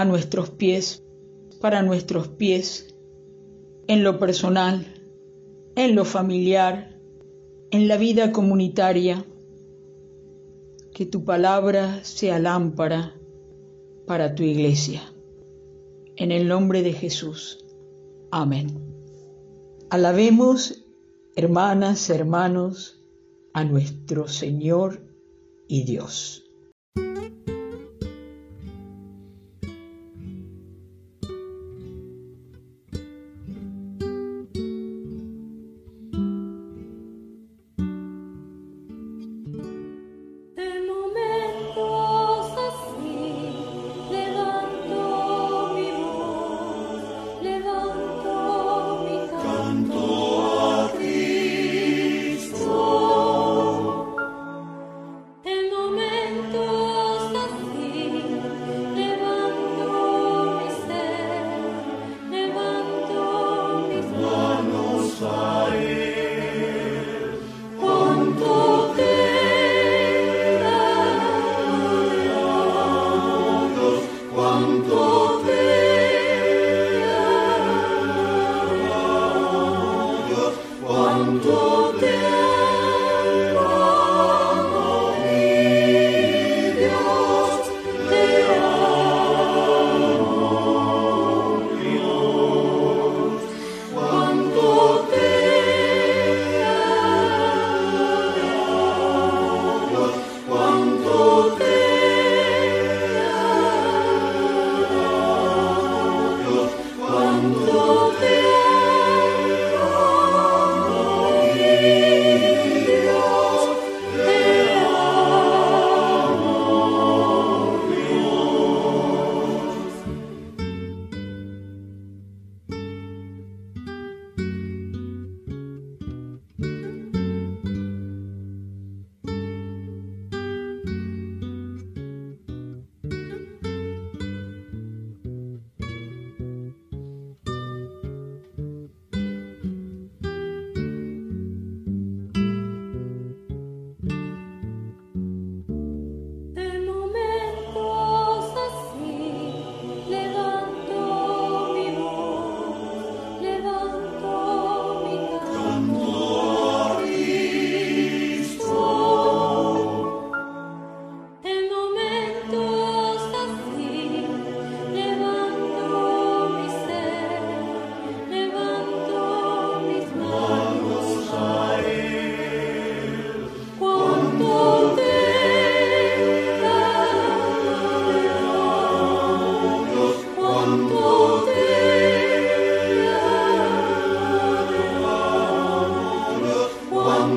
[0.00, 1.04] a nuestros pies,
[1.60, 2.96] para nuestros pies,
[3.86, 4.86] en lo personal,
[5.76, 6.98] en lo familiar,
[7.70, 9.26] en la vida comunitaria.
[10.94, 13.14] Que tu palabra sea lámpara
[14.06, 15.02] para tu iglesia.
[16.16, 17.66] En el nombre de Jesús.
[18.30, 18.68] Amén.
[19.90, 20.86] Alabemos,
[21.36, 23.04] hermanas, hermanos,
[23.52, 25.02] a nuestro Señor
[25.68, 26.46] y Dios.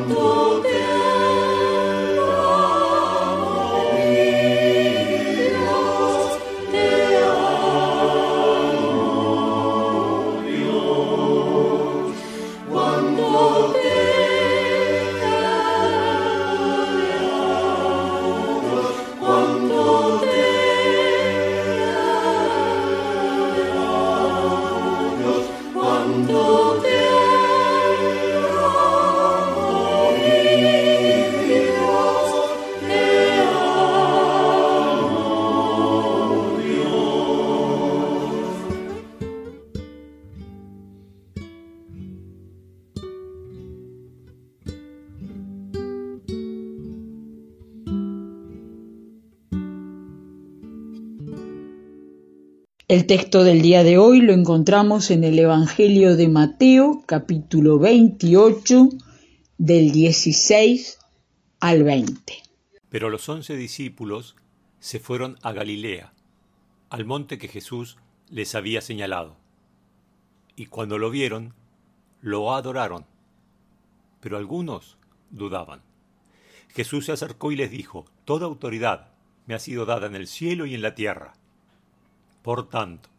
[0.10, 0.33] 多。
[52.94, 58.88] El texto del día de hoy lo encontramos en el Evangelio de Mateo, capítulo 28,
[59.58, 61.00] del 16
[61.60, 62.44] al 20.
[62.90, 64.36] Pero los once discípulos
[64.80, 66.14] se fueron a Galilea,
[66.92, 67.98] al monte que Jesús
[68.30, 69.38] les había señalado.
[70.56, 71.56] Y cuando lo vieron,
[72.22, 73.08] lo adoraron.
[74.20, 74.98] Pero algunos
[75.32, 75.82] dudaban.
[76.68, 79.08] Jesús se acercó y les dijo, Toda autoridad
[79.48, 81.34] me ha sido dada en el cielo y en la tierra.
[82.44, 83.10] Por tanto,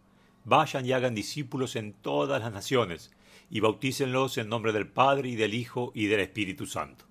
[0.45, 3.11] Vayan y hagan discípulos en todas las naciones,
[3.51, 7.07] y bautícenlos en nombre del Padre y del Hijo y del Espíritu Santo.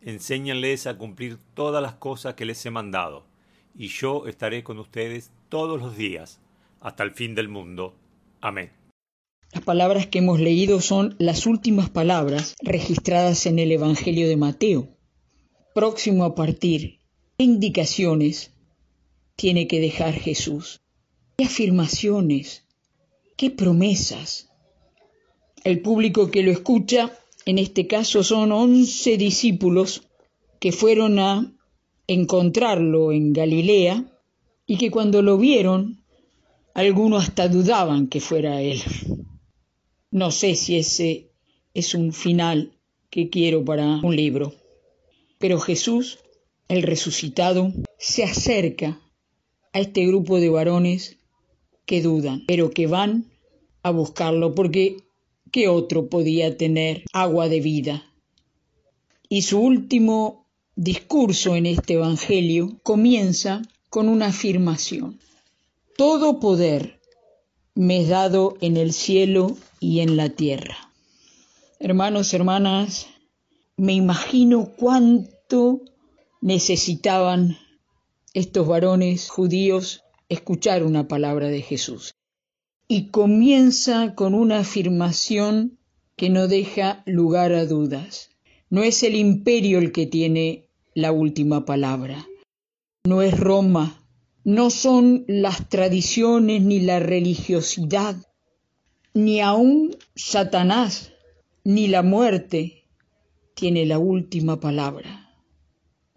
[0.00, 3.26] Enséñenles a cumplir todas las cosas que les he mandado,
[3.76, 6.40] y yo estaré con ustedes todos los días,
[6.80, 7.96] hasta el fin del mundo.
[8.40, 8.70] Amén.
[9.52, 14.88] Las palabras que hemos leído son las últimas palabras registradas en el Evangelio de Mateo.
[15.74, 17.00] Próximo a partir,
[17.36, 18.52] ¿qué indicaciones
[19.34, 20.80] tiene que dejar Jesús?
[21.40, 22.66] ¿Qué afirmaciones?
[23.38, 24.50] ¿Qué promesas?
[25.64, 30.02] El público que lo escucha, en este caso son once discípulos
[30.58, 31.50] que fueron a
[32.06, 34.04] encontrarlo en Galilea
[34.66, 36.04] y que cuando lo vieron,
[36.74, 38.82] algunos hasta dudaban que fuera él.
[40.10, 41.30] No sé si ese
[41.72, 42.76] es un final
[43.08, 44.52] que quiero para un libro.
[45.38, 46.18] Pero Jesús,
[46.68, 49.00] el resucitado, se acerca
[49.72, 51.16] a este grupo de varones
[51.90, 53.24] que dudan, pero que van
[53.82, 54.98] a buscarlo porque
[55.50, 58.04] ¿qué otro podía tener agua de vida?
[59.28, 60.46] Y su último
[60.76, 65.18] discurso en este Evangelio comienza con una afirmación.
[65.96, 67.00] Todo poder
[67.74, 70.92] me es dado en el cielo y en la tierra.
[71.80, 73.08] Hermanos, hermanas,
[73.76, 75.80] me imagino cuánto
[76.40, 77.58] necesitaban
[78.32, 82.14] estos varones judíos escuchar una palabra de Jesús.
[82.88, 85.78] Y comienza con una afirmación
[86.16, 88.30] que no deja lugar a dudas.
[88.70, 92.26] No es el imperio el que tiene la última palabra.
[93.04, 94.00] No es Roma
[94.44, 98.16] no son las tradiciones ni la religiosidad,
[99.12, 101.12] ni aun Satanás,
[101.62, 102.84] ni la muerte
[103.54, 105.19] tiene la última palabra.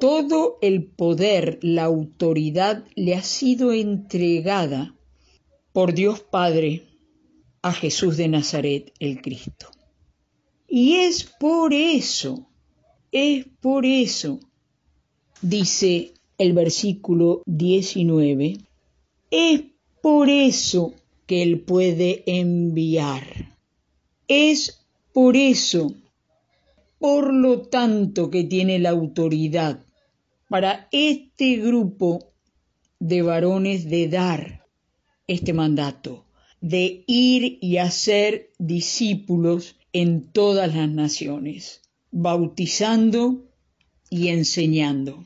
[0.03, 4.93] Todo el poder, la autoridad le ha sido entregada
[5.71, 6.83] por Dios Padre
[7.61, 9.69] a Jesús de Nazaret el Cristo.
[10.67, 12.49] Y es por eso,
[13.13, 14.41] es por eso,
[15.41, 18.57] dice el versículo 19,
[19.31, 19.63] es
[20.01, 20.95] por eso
[21.25, 23.55] que Él puede enviar.
[24.27, 25.93] Es por eso,
[26.99, 29.79] por lo tanto, que tiene la autoridad
[30.53, 32.31] para este grupo
[32.99, 34.67] de varones de dar
[35.25, 36.27] este mandato,
[36.61, 43.49] de ir y hacer discípulos en todas las naciones, bautizando
[44.11, 45.25] y enseñando.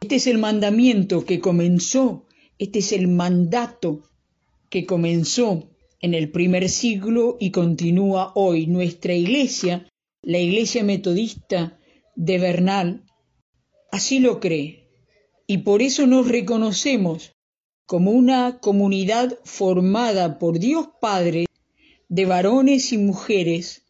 [0.00, 2.24] Este es el mandamiento que comenzó,
[2.58, 4.08] este es el mandato
[4.70, 5.68] que comenzó
[6.00, 8.66] en el primer siglo y continúa hoy.
[8.66, 9.86] Nuestra iglesia,
[10.22, 11.78] la iglesia metodista
[12.16, 13.04] de Bernal,
[13.90, 14.88] así lo cree.
[15.46, 17.32] Y por eso nos reconocemos
[17.86, 21.46] como una comunidad formada por Dios Padre
[22.08, 23.82] de varones y mujeres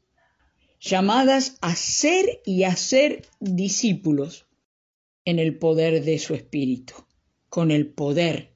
[0.80, 4.46] llamadas a ser y a ser discípulos
[5.24, 6.94] en el poder de su espíritu,
[7.48, 8.54] con el poder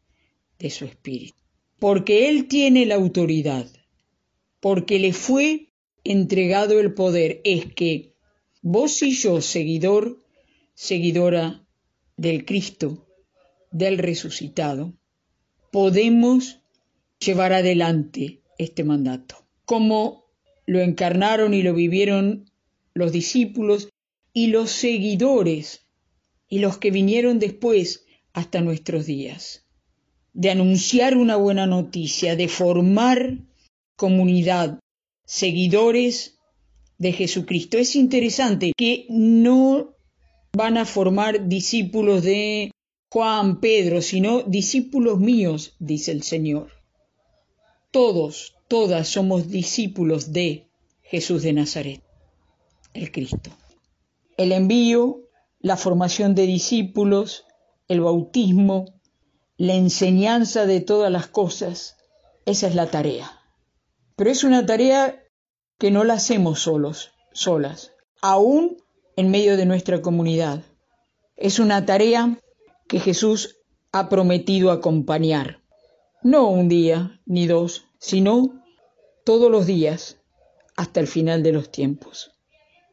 [0.58, 1.34] de su espíritu.
[1.78, 3.68] Porque Él tiene la autoridad,
[4.60, 5.72] porque le fue
[6.04, 8.14] entregado el poder, es que
[8.60, 10.21] vos y yo, seguidor,
[10.74, 11.64] seguidora
[12.16, 13.06] del Cristo,
[13.70, 14.94] del resucitado,
[15.70, 16.60] podemos
[17.18, 20.26] llevar adelante este mandato, como
[20.66, 22.50] lo encarnaron y lo vivieron
[22.94, 23.88] los discípulos
[24.32, 25.86] y los seguidores
[26.48, 29.64] y los que vinieron después hasta nuestros días,
[30.32, 33.38] de anunciar una buena noticia, de formar
[33.96, 34.78] comunidad,
[35.24, 36.38] seguidores
[36.98, 37.78] de Jesucristo.
[37.78, 39.94] Es interesante que no
[40.54, 42.72] van a formar discípulos de
[43.10, 46.70] Juan, Pedro, sino discípulos míos, dice el Señor.
[47.90, 50.68] Todos, todas somos discípulos de
[51.02, 52.02] Jesús de Nazaret,
[52.94, 53.50] el Cristo.
[54.36, 55.22] El envío
[55.62, 57.46] la formación de discípulos,
[57.88, 59.00] el bautismo,
[59.56, 61.96] la enseñanza de todas las cosas.
[62.44, 63.30] Esa es la tarea.
[64.16, 65.22] Pero es una tarea
[65.78, 68.81] que no la hacemos solos, solas, aún
[69.16, 70.62] en medio de nuestra comunidad.
[71.36, 72.38] Es una tarea
[72.88, 73.58] que Jesús
[73.92, 75.60] ha prometido acompañar.
[76.22, 78.62] No un día ni dos, sino
[79.24, 80.18] todos los días
[80.76, 82.32] hasta el final de los tiempos.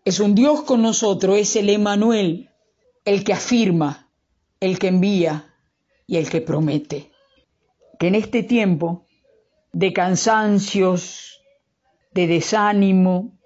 [0.06, 2.50] Es un Dios con nosotros, es el Emanuel,
[3.06, 4.10] el que afirma,
[4.60, 5.54] el que envía
[6.08, 7.12] y el que promete.
[8.00, 9.06] Que en este tiempo
[9.72, 11.42] de cansancios,
[12.14, 13.38] de desánimo,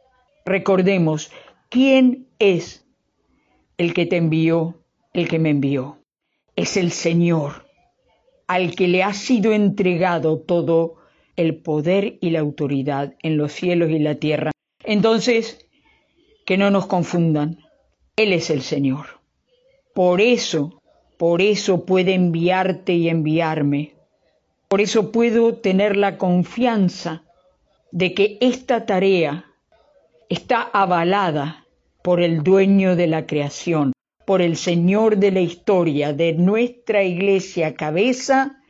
[0.45, 1.31] recordemos
[1.73, 2.85] quién es
[3.79, 5.97] el que te envió, el que me envió.
[6.55, 7.65] Es el Señor,
[8.45, 10.97] al que le ha sido entregado todo
[11.35, 14.51] el poder y la autoridad en los cielos y la tierra.
[14.83, 15.65] Entonces,
[16.45, 17.57] que no nos confundan,
[18.17, 19.21] Él es el Señor.
[19.95, 20.79] Por eso,
[21.17, 23.95] por eso puede enviarte y enviarme.
[24.67, 27.23] Por eso puedo tener la confianza
[27.91, 29.45] de que esta tarea
[30.29, 31.62] está avalada
[32.03, 33.93] por el dueño de la creación,
[34.25, 38.61] por el Señor de la historia, de nuestra iglesia cabeza,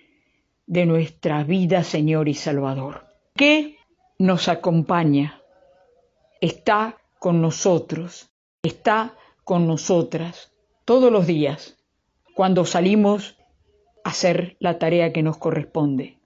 [0.67, 3.77] de nuestra vida Señor y Salvador, que
[4.19, 5.41] nos acompaña,
[6.41, 8.29] está con nosotros,
[8.61, 10.53] está con nosotras
[10.85, 11.77] todos los días
[12.35, 13.35] cuando salimos
[14.03, 16.19] a hacer la tarea que nos corresponde.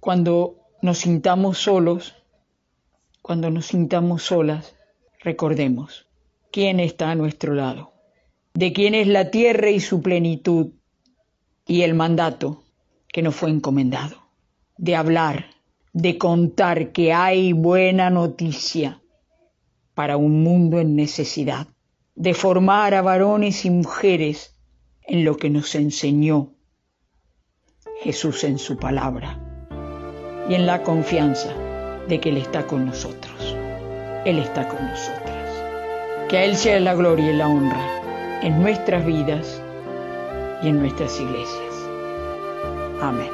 [0.00, 2.14] Cuando nos sintamos solos,
[3.22, 4.73] cuando nos sintamos solas,
[5.24, 6.06] recordemos
[6.52, 7.92] quién está a nuestro lado,
[8.52, 10.72] de quién es la tierra y su plenitud
[11.66, 12.62] y el mandato
[13.08, 14.28] que nos fue encomendado,
[14.76, 15.46] de hablar,
[15.92, 19.00] de contar que hay buena noticia
[19.94, 21.68] para un mundo en necesidad,
[22.14, 24.54] de formar a varones y mujeres
[25.02, 26.52] en lo que nos enseñó
[28.02, 29.40] Jesús en su palabra
[30.48, 31.54] y en la confianza
[32.08, 33.43] de que Él está con nosotros.
[34.24, 35.50] Él está con nosotras.
[36.28, 37.80] Que a Él sea la gloria y la honra
[38.42, 39.60] en nuestras vidas
[40.62, 41.74] y en nuestras iglesias.
[43.02, 43.28] Amén.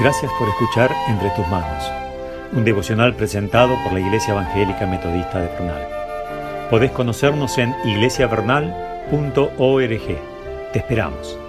[0.00, 1.84] Gracias por escuchar Entre tus manos,
[2.52, 5.88] un devocional presentado por la Iglesia Evangélica Metodista de Bernal.
[6.70, 10.72] Podés conocernos en iglesiavernal.org.
[10.72, 11.39] Te esperamos.